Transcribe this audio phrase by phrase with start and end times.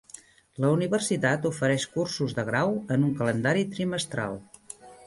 [0.63, 4.43] La universitat ofereix cursos de grau en un calendari trimestral.